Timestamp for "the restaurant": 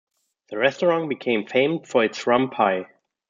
0.49-1.09